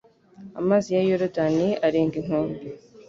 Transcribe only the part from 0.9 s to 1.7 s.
ya yorodani